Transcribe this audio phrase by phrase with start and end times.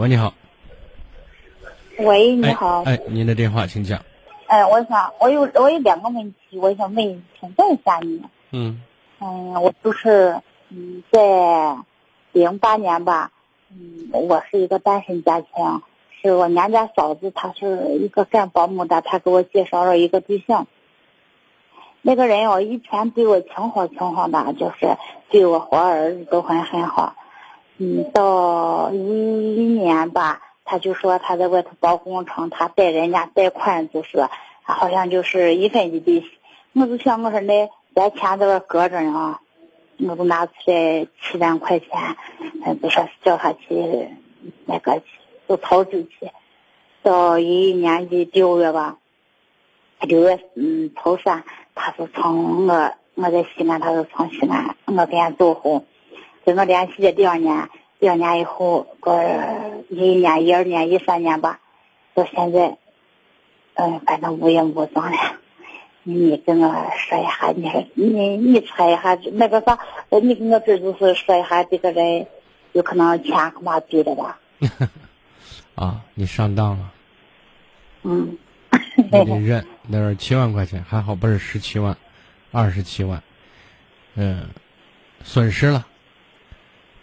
[0.00, 0.32] 喂，你好。
[1.98, 2.82] 喂，你好。
[2.84, 4.00] 哎，您的电话，请讲。
[4.46, 8.22] 哎，我想，我有我有两个问题，我想问请问一下你。
[8.50, 8.82] 嗯。
[9.18, 10.40] 嗯，我就是
[10.70, 11.76] 嗯，在
[12.32, 13.30] 零八年吧，
[13.70, 15.82] 嗯，我是一个单身家庭，
[16.22, 20.66] 是我娘家嫂子，她是一个干保姆的，她给我介绍了一个对象。
[22.00, 24.96] 那个人哦，以前对我挺好挺好的，就是
[25.28, 27.16] 对我和儿子都很很好。
[27.82, 28.98] 嗯，到一
[29.56, 34.28] 一年吧，他就说他在外头包工程，他贷人家贷款，就是
[34.62, 36.26] 好像就是一分一利息。
[36.74, 39.40] 我就想我说那咱钱在这搁着呢啊，
[39.98, 41.88] 我就拿出来七万块钱，
[42.82, 44.10] 就说叫他去
[44.66, 45.04] 那个去
[45.48, 46.30] 做投资去。
[47.02, 48.98] 到一一年的六月吧，
[50.02, 51.44] 六月嗯头三。
[51.74, 55.84] 他是从我我在西安，他是从西安我边走后，
[56.44, 57.68] 跟我联系的第二年，
[57.98, 59.22] 第二年以后，个
[59.88, 61.60] 一一年、一二年、一三年吧，
[62.14, 62.76] 到现在，
[63.74, 65.16] 嗯，反正无影无踪了。
[66.02, 69.78] 你跟我说一下，你你你猜一下那个啥，
[70.22, 72.26] 你跟我这就是说一下这个人
[72.72, 74.38] 有可能钱恐怕丢了吧？
[75.74, 76.92] 啊，你上当了。
[78.02, 78.38] 嗯。
[78.96, 81.96] 你得认，那是七万块钱，还好不是十七万，
[82.52, 83.20] 二十七万，
[84.14, 84.46] 嗯，
[85.24, 85.86] 损失了，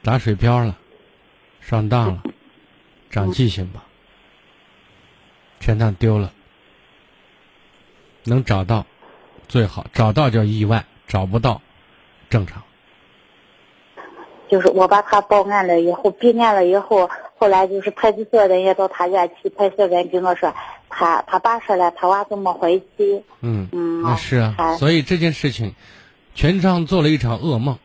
[0.07, 0.77] 打水漂了，
[1.59, 2.23] 上当了，
[3.09, 3.83] 长记性吧，
[5.59, 6.31] 全当丢了，
[8.23, 8.85] 能找到
[9.49, 11.61] 最好，找到叫意外，找不到
[12.29, 12.63] 正常。
[14.47, 20.55] 就是我把他报案了以后，备案了以后，后来就是派出所人也到他家去，派出所人跟我说。
[20.87, 23.23] 他他爸说了，他娃怎么回去？
[23.41, 25.75] 嗯嗯，那是啊，所以这件事情，
[26.33, 27.77] 全场做了一场噩梦，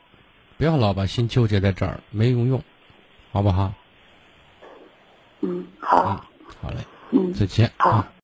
[0.58, 2.62] 不要老把心纠结在这儿，没用用，
[3.32, 3.72] 好不好？
[5.40, 6.24] 嗯，好。
[6.60, 6.76] 好嘞。
[7.10, 7.70] 嗯，再见。
[7.78, 8.06] 好。